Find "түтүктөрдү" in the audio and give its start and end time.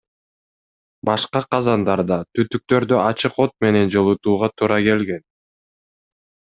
2.39-2.99